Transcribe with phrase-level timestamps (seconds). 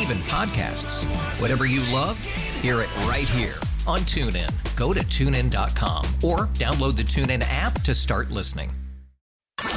[0.00, 1.04] even podcasts.
[1.40, 2.22] Whatever you love,
[2.60, 3.54] hear it right here
[3.86, 4.50] on TuneIn.
[4.76, 8.70] Go to tunein.com or download the TuneIn app to start listening.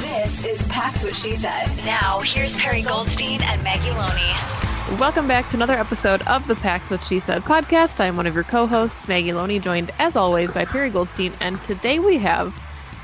[0.00, 1.68] This is Pack's What She Said.
[1.84, 4.98] Now, here's Perri Goldstein and Maggie Loney.
[4.98, 8.00] Welcome back to another episode of the Pack's What She Said podcast.
[8.00, 11.98] I'm one of your co-hosts, Maggie Loney, joined as always by Perri Goldstein, and today
[11.98, 12.58] we have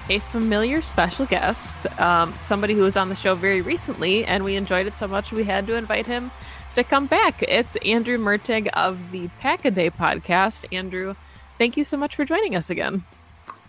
[0.09, 4.56] a familiar special guest, um, somebody who was on the show very recently, and we
[4.56, 6.31] enjoyed it so much we had to invite him
[6.75, 7.41] to come back.
[7.42, 10.64] It's Andrew Mertig of the Pack a Day podcast.
[10.72, 11.14] Andrew,
[11.56, 13.05] thank you so much for joining us again.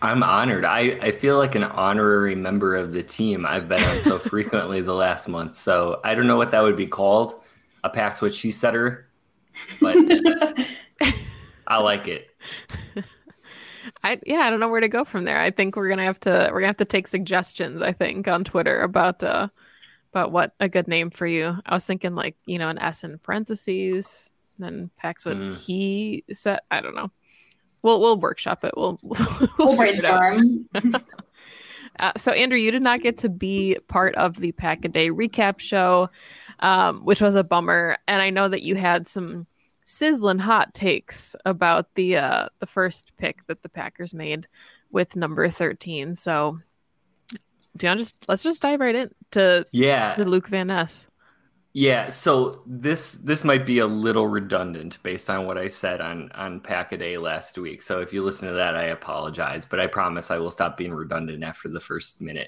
[0.02, 0.66] I'm honored.
[0.66, 3.45] I, I feel like an honorary member of the team.
[3.45, 5.56] I've been on so frequently the last month.
[5.56, 7.44] So I don't know what that would be called.
[7.84, 9.08] A Pax What She Setter,
[9.80, 9.95] but
[11.67, 12.28] I like it.
[14.03, 15.40] I yeah, I don't know where to go from there.
[15.40, 17.84] I think we're gonna have to we're gonna have to take suggestions.
[17.84, 19.50] I think on Twitter about uh
[20.16, 21.58] about what a good name for you.
[21.66, 25.58] I was thinking like you know an S in parentheses, then Pax what Mm.
[25.58, 26.60] he said.
[26.72, 27.12] I don't know.
[27.82, 28.74] We'll we'll workshop it.
[28.78, 29.18] We'll We'll
[29.78, 30.38] figure it out.
[30.38, 30.70] brainstorm.
[31.98, 35.10] Uh, so Andrew, you did not get to be part of the Pack a Day
[35.10, 36.10] recap show,
[36.60, 37.98] um, which was a bummer.
[38.06, 39.48] And I know that you had some
[39.86, 44.46] sizzling hot takes about the uh, the first pick that the Packers made
[44.92, 46.18] with number thirteen.
[46.18, 46.59] So,
[47.78, 50.16] do you want to just let's just dive right in to, Yeah.
[50.16, 51.08] to Luke Van Ness.
[51.78, 56.31] Yeah, so this this might be a little redundant based on what I said on
[56.34, 57.81] on Pack a Day last week.
[57.81, 60.94] So if you listen to that, I apologize, but I promise I will stop being
[60.94, 62.47] redundant after the first minute.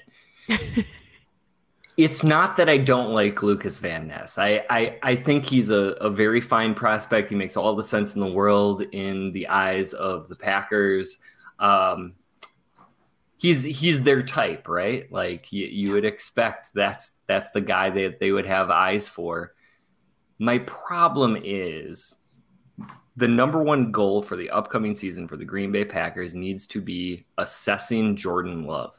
[1.98, 4.38] it's not that I don't like Lukas Van Ness.
[4.38, 7.28] I I, I think he's a, a very fine prospect.
[7.28, 11.18] He makes all the sense in the world in the eyes of the Packers.
[11.58, 12.14] Um,
[13.38, 15.10] he's he's their type, right?
[15.10, 19.54] Like you, you would expect that's that's the guy that they would have eyes for.
[20.38, 22.16] My problem is
[23.16, 26.80] the number one goal for the upcoming season for the Green Bay Packers needs to
[26.80, 28.94] be assessing Jordan Love.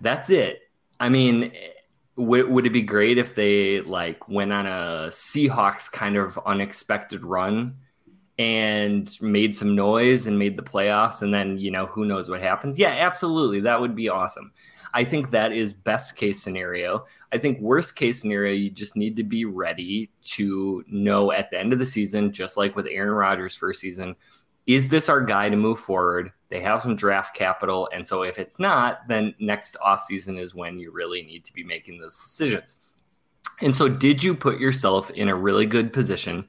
[0.00, 0.60] That's it.
[1.00, 1.52] I mean,
[2.16, 7.24] w- would it be great if they like went on a Seahawks kind of unexpected
[7.24, 7.76] run
[8.38, 12.42] and made some noise and made the playoffs and then you know who knows what
[12.42, 12.78] happens.
[12.78, 13.60] Yeah absolutely.
[13.60, 14.52] That would be awesome.
[14.92, 17.04] I think that is best case scenario.
[17.32, 21.58] I think worst case scenario you just need to be ready to know at the
[21.58, 24.16] end of the season just like with aaron rodgers first season
[24.66, 26.32] is this our guy to move forward?
[26.48, 30.78] They have some draft capital and so if it's not then next offseason is when
[30.78, 32.76] you really need to be making those decisions.
[33.62, 36.46] And so did you put yourself in a really good position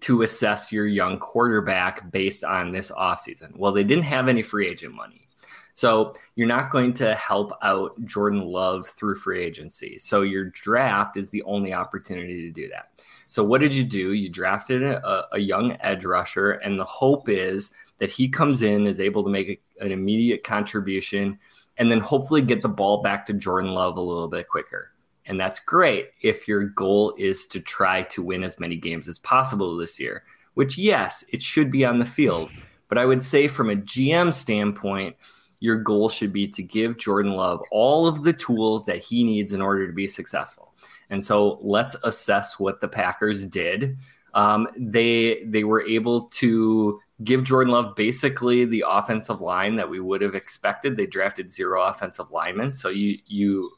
[0.00, 3.56] to assess your young quarterback based on this offseason.
[3.56, 5.28] Well, they didn't have any free agent money.
[5.74, 9.98] So you're not going to help out Jordan Love through free agency.
[9.98, 12.88] So your draft is the only opportunity to do that.
[13.30, 14.12] So what did you do?
[14.12, 18.86] You drafted a, a young edge rusher, and the hope is that he comes in,
[18.86, 21.38] is able to make a, an immediate contribution,
[21.76, 24.90] and then hopefully get the ball back to Jordan Love a little bit quicker.
[25.30, 29.20] And that's great if your goal is to try to win as many games as
[29.20, 30.24] possible this year,
[30.54, 32.50] which, yes, it should be on the field.
[32.88, 35.14] But I would say, from a GM standpoint,
[35.60, 39.52] your goal should be to give Jordan Love all of the tools that he needs
[39.52, 40.74] in order to be successful.
[41.10, 43.98] And so let's assess what the Packers did.
[44.34, 50.00] Um, they they were able to give Jordan Love basically the offensive line that we
[50.00, 50.96] would have expected.
[50.96, 53.70] They drafted zero offensive linemen, so you you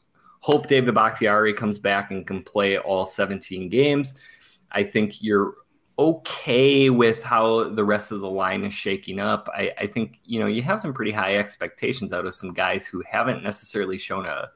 [0.43, 4.13] hope David Bakhtiari comes back and can play all 17 games.
[4.71, 5.53] I think you're
[5.97, 9.47] okay with how the rest of the line is shaking up.
[9.55, 12.85] I, I think you know you have some pretty high expectations out of some guys
[12.85, 14.49] who haven't necessarily shown a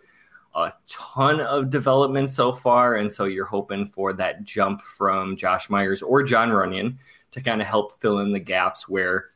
[0.56, 5.70] a ton of development so far, and so you're hoping for that jump from Josh
[5.70, 6.98] Myers or Jon Runyan
[7.32, 9.28] to kind of help fill in the gaps where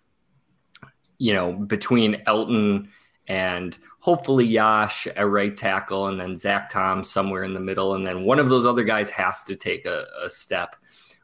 [1.22, 2.88] you know, between Elgton
[3.28, 8.06] and hopefully Yash at right tackle, and then Zach Tom somewhere in the middle, and
[8.06, 10.76] then one of those other guys has to take a, a step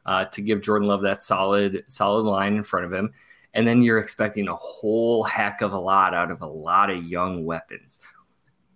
[0.06, 3.12] uh, to give Jordan Love that solid solid line in front of him.
[3.52, 7.04] And then you're expecting a whole heck of a lot out of a lot of
[7.04, 7.98] young weapons.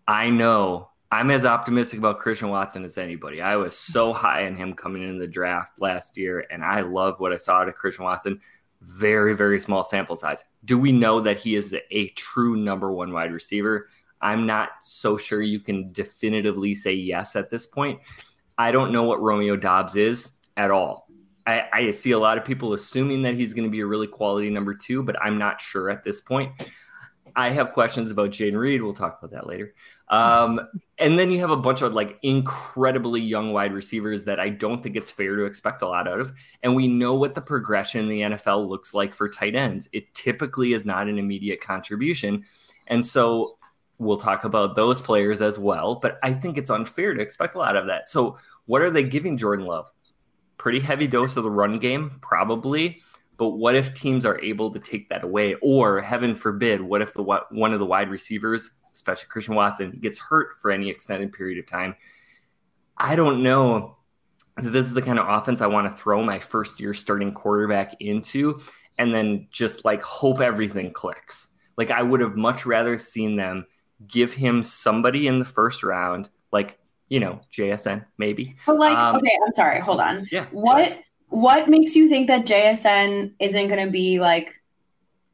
[0.08, 3.40] I know I'm as optimistic about Christian Watson as anybody.
[3.40, 7.20] I was so high on him coming into the draft last year, and I love
[7.20, 8.40] what I saw out of Christian Watson
[8.82, 10.44] very, very small sample size.
[10.64, 13.88] Do we know that he is a true number one wide receiver?
[14.20, 18.00] I'm not so sure you can definitively say yes at this point.
[18.58, 21.08] I don't know what Romeo Doubs is at all.
[21.46, 24.06] I, I see a lot of people assuming that he's going to be a really
[24.06, 26.52] quality number two, but I'm not sure at this point.
[27.34, 28.82] I have questions about Jayden Reed.
[28.82, 29.74] We'll talk about that later.
[30.08, 30.60] Um,
[30.98, 34.82] and then you have a bunch of like incredibly young wide receivers that I don't
[34.82, 36.32] think it's fair to expect a lot out of.
[36.62, 39.88] And we know what the progression in the NFL looks like for tight ends.
[39.92, 42.44] It typically is not an immediate contribution.
[42.86, 43.58] And so
[43.98, 45.96] we'll talk about those players as well.
[45.96, 48.08] But I think it's unfair to expect a lot of that.
[48.08, 48.36] So,
[48.66, 49.90] what are they giving Jordan Love?
[50.58, 53.00] Pretty heavy dose of the run game, probably.
[53.36, 55.54] But what if teams are able to take that away?
[55.62, 60.18] Or heaven forbid, what if the one of the wide receivers, especially Christian Watson, gets
[60.18, 61.96] hurt for any extended period of time?
[62.96, 63.96] I don't know.
[64.58, 67.96] This is the kind of offense I want to throw my first year starting quarterback
[68.00, 68.60] into
[68.98, 71.48] and then just like hope everything clicks.
[71.76, 73.66] Like I would have much rather seen them
[74.06, 78.56] give him somebody in the first round, like, you know, JSN maybe.
[78.66, 80.26] But like, um, okay, I'm sorry, hold on.
[80.30, 80.46] Yeah.
[80.50, 80.98] What
[81.32, 84.60] what makes you think that JSN isn't going to be like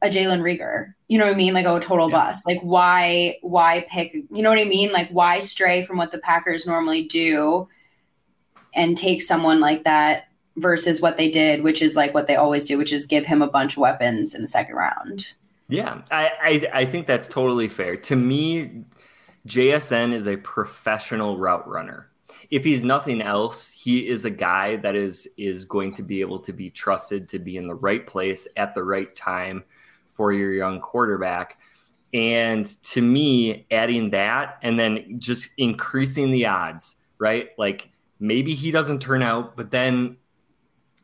[0.01, 0.93] a Jalen Reagor?
[1.09, 1.53] You know what I mean?
[1.53, 2.15] Like a total yeah.
[2.15, 2.47] bust.
[2.47, 4.13] Like why why pick?
[4.13, 4.93] You know what I mean?
[4.93, 7.67] Like why stray from what the Packers normally do
[8.73, 12.63] and take someone like that versus what they did, which is like what they always
[12.63, 15.33] do, which is give him a bunch of weapons in the second round.
[15.67, 17.97] Yeah, I, I, I think that's totally fair.
[17.97, 18.85] To me,
[19.47, 22.09] JSN is a professional route runner
[22.49, 26.39] if he's nothing else, he is a guy that is is going to be able
[26.39, 29.63] to be trusted to be in the right place at the right time
[30.13, 31.59] for your young quarterback.
[32.13, 37.49] And to me, adding that and then just increasing the odds, right?
[37.57, 37.89] Like
[38.19, 40.17] maybe he doesn't turn out, but then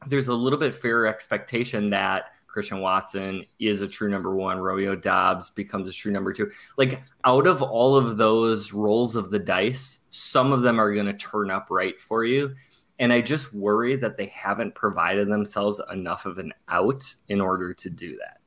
[0.08, 4.60] there's a little bit fairer expectation that Christian Watson is a true number one.
[4.60, 6.50] Romeo Doubs becomes a true number two.
[6.78, 11.06] Like out of all of those rolls of the dice, some of them are going
[11.06, 12.56] to turn up right for you.
[12.98, 17.74] And I just worry that they haven't provided themselves enough of an out in order
[17.74, 18.40] to do that.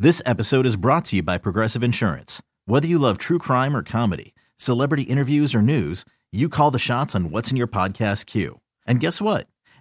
[0.00, 2.42] This episode is brought to you by Progressive Insurance.
[2.64, 7.14] Whether you love true crime or comedy, celebrity interviews or news, you call the shots
[7.14, 8.58] on what's in your podcast queue.
[8.84, 9.46] And guess what?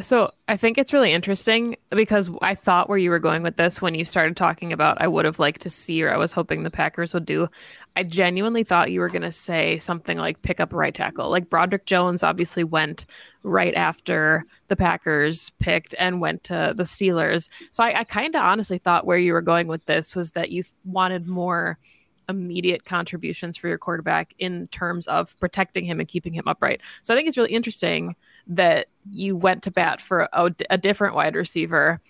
[0.00, 3.82] So I think it's really interesting because I thought where you were going with this
[3.82, 6.62] when you started talking about I would have liked to see or I was hoping
[6.62, 7.48] the Packers would do.
[7.94, 11.28] I genuinely thought you were going to say something like pick up a right tackle.
[11.28, 13.04] Like Broderick Jones obviously went
[13.42, 17.50] right after the Packers picked and went to the Steelers.
[17.70, 20.50] So I, I kind of honestly thought where you were going with this was that
[20.50, 21.78] you wanted more
[22.30, 26.80] immediate contributions for your quarterback in terms of protecting him and keeping him upright.
[27.02, 31.14] So I think it's really interesting that you went to bat for a, a different
[31.14, 32.00] wide receiver.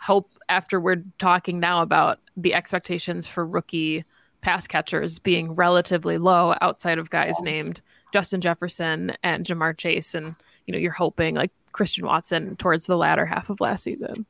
[0.00, 4.04] Hope after we're talking now about the expectations for rookie
[4.40, 7.50] pass catchers being relatively low outside of guys yeah.
[7.50, 7.80] named
[8.12, 10.34] Justin Jefferson and Ja'Marr Chase, and
[10.66, 14.26] you know you're hoping like Christian Watson towards the latter half of last season.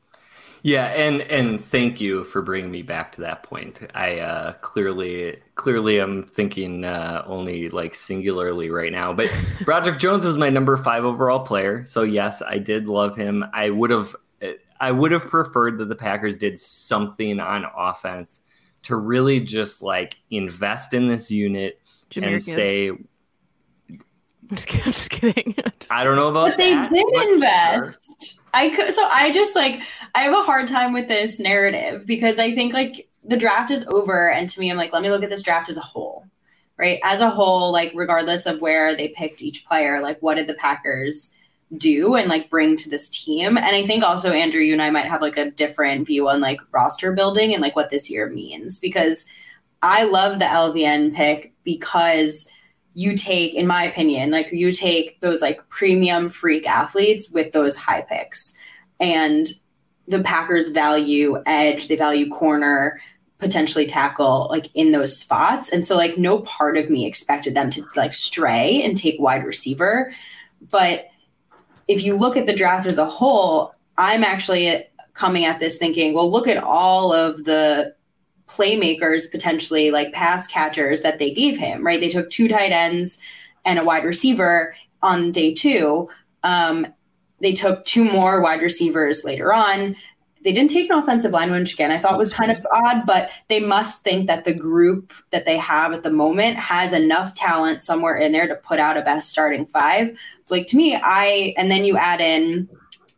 [0.62, 3.80] Yeah, and and thank you for bringing me back to that point.
[3.94, 9.12] I uh, clearly clearly am thinking uh, only like singularly right now.
[9.12, 9.28] But
[9.64, 13.44] Broderick Jones was my number five overall player, so yes, I did love him.
[13.52, 14.14] I would have
[14.82, 18.40] I would have preferred that the Packers did something on offense
[18.82, 22.46] to really just like invest in this unit Jahmyr and Gibbs.
[22.46, 22.90] say
[24.52, 24.84] I'm just kidding.
[24.84, 25.54] I'm just kidding.
[25.90, 26.58] I don't know about that.
[26.58, 27.34] but they did but sure.
[27.34, 28.38] invest.
[28.52, 29.80] I could so I just like
[30.14, 33.86] I have a hard time with this narrative because I think like the draft is
[33.86, 36.26] over and to me I'm like let me look at this draft as a whole.
[36.76, 37.00] Right?
[37.02, 40.54] As a whole like regardless of where they picked each player like what did the
[40.54, 41.34] Packers
[41.78, 44.90] do and like bring to this team and I think also Andrew you and I
[44.90, 48.28] might have like a different view on like roster building and like what this year
[48.28, 49.24] means because
[49.80, 52.46] I love the LVN pick because
[52.94, 57.76] you take, in my opinion, like you take those like premium freak athletes with those
[57.76, 58.56] high picks.
[59.00, 59.46] And
[60.06, 63.00] the Packers value edge, they value corner,
[63.38, 65.72] potentially tackle like in those spots.
[65.72, 69.44] And so like no part of me expected them to like stray and take wide
[69.44, 70.12] receiver.
[70.70, 71.08] But
[71.88, 74.84] if you look at the draft as a whole, I'm actually
[75.14, 77.94] coming at this thinking, well, look at all of the
[78.48, 82.00] playmakers, potentially like pass catchers that they gave him, right?
[82.00, 83.20] They took two tight ends
[83.64, 86.08] and a wide receiver on day two.
[86.42, 86.86] Um,
[87.40, 89.96] they took two more wide receivers later on.
[90.44, 93.30] They didn't take an offensive line, which again I thought was kind of odd, but
[93.48, 97.80] they must think that the group that they have at the moment has enough talent
[97.82, 100.16] somewhere in there to put out a best starting five.
[100.48, 102.68] Like to me, I and then you add in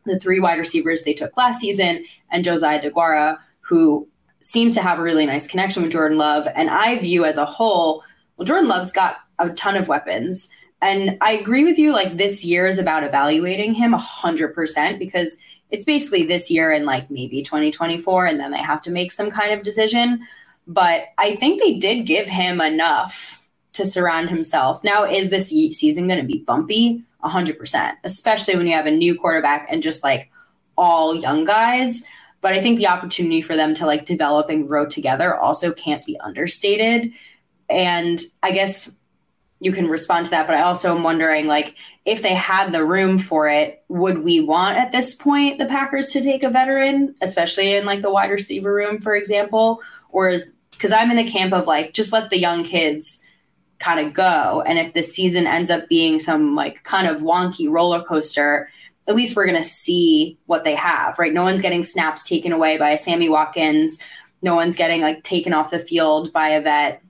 [0.04, 4.06] the three wide receivers they took last season and Josiah DeGuara, who
[4.44, 6.46] seems to have a really nice connection with Jordan Love.
[6.54, 8.04] And I view as a whole,
[8.36, 10.50] well, Jordan Love's got a ton of weapons.
[10.82, 15.38] And I agree with you, like this year is about evaluating him 100% because
[15.70, 19.30] it's basically this year and like maybe 2024, and then they have to make some
[19.30, 20.20] kind of decision.
[20.66, 24.84] But I think they did give him enough to surround himself.
[24.84, 27.02] Now, is this season going to be bumpy?
[27.24, 30.30] 100%, especially when you have a new quarterback and just like
[30.76, 32.04] all young guys
[32.44, 36.04] but I think the opportunity for them to like develop and grow together also can't
[36.04, 37.10] be understated.
[37.70, 38.94] And I guess
[39.60, 41.74] you can respond to that, but I also am wondering like
[42.04, 46.10] if they had the room for it, would we want at this point the Packers
[46.10, 49.80] to take a veteran, especially in like the wide receiver room, for example?
[50.10, 53.22] Or is because I'm in the camp of like just let the young kids
[53.78, 54.62] kind of go.
[54.66, 58.68] And if the season ends up being some like kind of wonky roller coaster,
[59.06, 61.32] at least we're going to see what they have, right?
[61.32, 63.98] No one's getting snaps taken away by a Sammy Watkins.
[64.42, 67.02] No one's getting like taken off the field by a vet.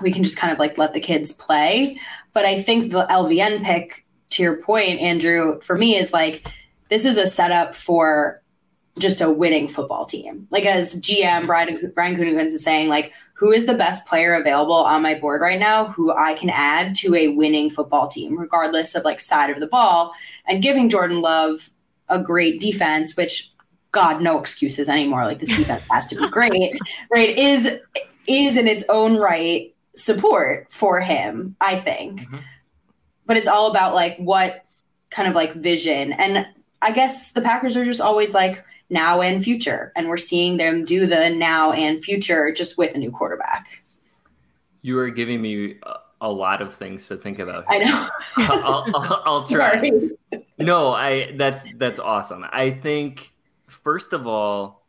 [0.00, 1.98] We can just kind of like let the kids play.
[2.32, 6.46] But I think the LVN pick, to your point, Andrew, for me is like
[6.88, 8.42] this is a setup for
[8.98, 10.46] just a winning football team.
[10.50, 13.12] Like as GM Brian Brian Gutekunst is saying, like
[13.42, 16.94] who is the best player available on my board right now who I can add
[16.98, 20.14] to a winning football team, regardless of like side of the ball,
[20.46, 21.70] and giving Jordan Love
[22.08, 23.50] a great defense, which
[23.90, 25.24] God, no excuses anymore.
[25.24, 26.78] Like this defense has to be great,
[27.12, 27.36] right?
[27.36, 27.80] Is
[28.28, 32.20] is in its own right support for him, I think.
[32.20, 32.36] Mm-hmm.
[33.26, 34.64] But it's all about like what
[35.10, 36.12] kind of like vision.
[36.12, 36.46] And
[36.80, 39.92] I guess the Packers are just always like, now and future.
[39.96, 43.82] And we're seeing them do the now and future just with a new quarterback.
[44.82, 45.78] You are giving me
[46.20, 47.64] a lot of things to think about.
[47.70, 47.82] Here.
[47.82, 48.08] I know.
[48.36, 49.90] I'll, I'll, I'll, try.
[50.58, 52.44] no, I that's that's awesome.
[52.50, 53.32] I think
[53.66, 54.82] first of all,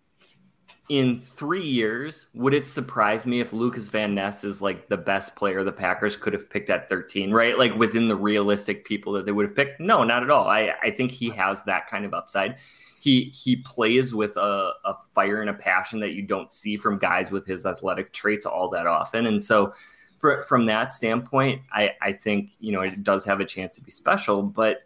[0.90, 5.36] in three years, would it surprise me if Lukas Van Ness is like the best
[5.36, 7.58] player the Packers could have picked at 13, right?
[7.58, 9.80] Like within the realistic people that they would have picked?
[9.80, 10.48] No, not at all.
[10.48, 12.58] I, I think he has that kind of upside
[13.04, 16.98] he he plays with a, a fire and a passion that you don't see from
[16.98, 19.26] guys with his athletic traits all that often.
[19.26, 19.74] And so
[20.22, 23.82] for, from that standpoint, I, I think, you know, it does have a chance to
[23.82, 24.42] be special.
[24.42, 24.84] But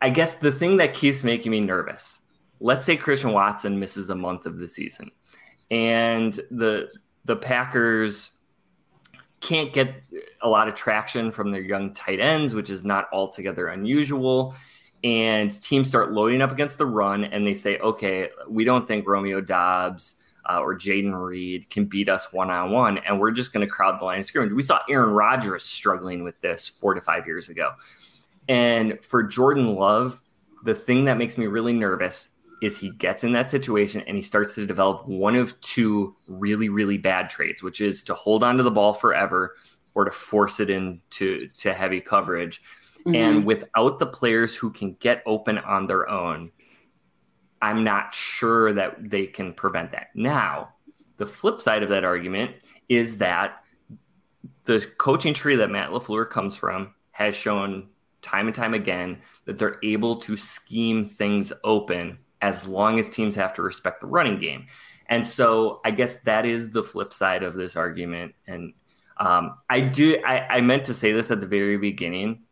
[0.00, 2.18] I guess the thing that keeps making me nervous,
[2.60, 5.10] let's say Christian Watson misses a month of the season
[5.70, 6.88] and the
[7.26, 8.30] the Packers
[9.42, 10.02] can't get
[10.40, 14.54] a lot of traction from their young tight ends, which is not altogether unusual
[15.02, 19.06] and teams start loading up against the run and they say, okay, we don't think
[19.06, 20.16] Romeo Doubs
[20.48, 23.70] uh, or Jayden Reed can beat us one on one, and we're just going to
[23.70, 24.52] crowd the line of scrimmage.
[24.52, 27.72] We saw Aaron Rodgers struggling with this four to five years ago.
[28.48, 30.20] And for Jordan Love,
[30.64, 32.30] the thing that makes me really nervous
[32.62, 36.68] is he gets in that situation and he starts to develop one of two really,
[36.68, 39.54] really bad traits, which is to hold onto the ball forever
[39.94, 42.62] or to force it into to heavy coverage.
[43.12, 43.14] Mm-hmm.
[43.14, 46.50] And without the players who can get open on their own,
[47.62, 50.08] I'm not sure that they can prevent that.
[50.14, 50.74] Now,
[51.18, 52.56] the flip side of that argument
[52.88, 53.62] is that
[54.64, 57.88] the coaching tree that Matt LaFleur comes from has shown
[58.22, 63.34] time and time again that they're able to scheme things open as long as teams
[63.34, 64.66] have to respect the running game.
[65.06, 68.34] And so I guess that is the flip side of this argument.
[68.46, 68.74] And
[69.20, 70.16] Um, I do.
[70.24, 72.44] I, I meant to say this at the very beginning.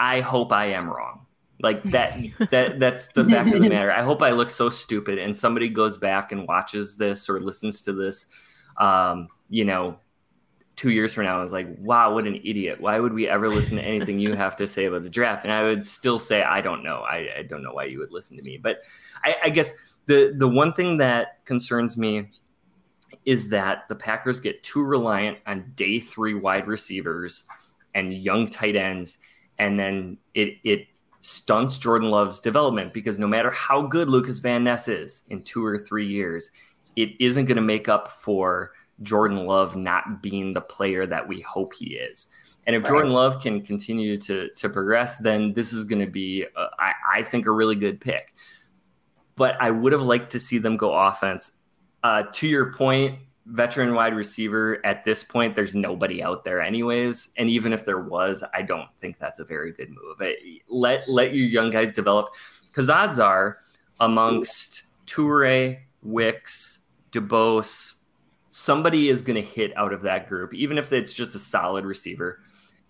[0.00, 1.26] I hope I am wrong.
[1.60, 2.18] Like that.
[2.50, 3.90] that that's the fact of the matter.
[3.90, 7.82] I hope I look so stupid, and somebody goes back and watches this or listens
[7.82, 8.26] to this.
[8.76, 9.98] Um, you know,
[10.76, 12.80] two years from now, I was like, wow, what an idiot.
[12.80, 15.42] Why would we ever listen to anything you have to say about the draft?
[15.44, 16.98] And I would still say, I don't know.
[17.00, 18.58] I, I don't know why you would listen to me.
[18.58, 18.84] But
[19.24, 19.72] I, I guess
[20.06, 22.30] the the one thing that concerns me
[23.24, 27.44] is that the Packers get too reliant on day three wide receivers
[27.94, 29.18] and young tight ends,
[29.58, 30.86] and then it it
[31.20, 35.64] stunts Jordan Love's development because no matter how good Lukas Van Ness is in two
[35.64, 36.50] or three years,
[36.96, 38.72] it isn't going to make up for
[39.02, 42.28] Jordan Love not being the player that we hope he is.
[42.66, 42.90] And if right.
[42.90, 46.92] Jordan Love can continue to to progress, then this is going to be, a, I,
[47.16, 48.34] I think, a really good pick.
[49.36, 51.52] But I would have liked to see them go offense.
[52.02, 57.30] Uh, to your point, veteran wide receiver at this point, there's nobody out there, anyways.
[57.36, 60.22] And even if there was, I don't think that's a very good move.
[60.68, 62.34] Let let your young guys develop,
[62.66, 63.58] because odds are
[64.00, 67.94] amongst Toure, Wicks, DuBose
[68.48, 71.84] somebody is going to hit out of that group, even if it's just a solid
[71.84, 72.40] receiver.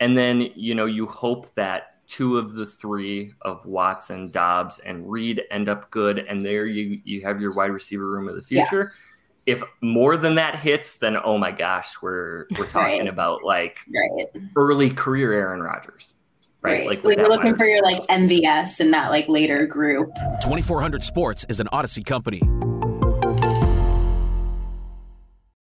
[0.00, 5.10] And then, you know, you hope that two of the three of Watson, Doubs and
[5.10, 6.20] Reed end up good.
[6.20, 8.92] And there you, you have your wide receiver room of the future.
[8.94, 9.14] Yeah.
[9.48, 13.08] If more than that hits, then oh my gosh, we're we're talking right.
[13.08, 14.26] about like right.
[14.56, 16.12] early career Aaron Rodgers.
[16.60, 16.80] Right.
[16.80, 16.86] right.
[16.86, 20.14] Like, like you're looking for your like MVS and that like later group.
[20.42, 22.42] 2400 Sports is an Audacy company.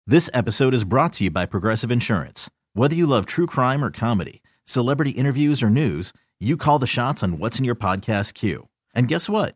[0.05, 2.51] This episode is brought to you by Progressive Insurance.
[2.73, 7.23] Whether you love true crime or comedy, celebrity interviews or news, you call the shots
[7.23, 8.67] on what's in your podcast queue.
[8.93, 9.55] And guess what?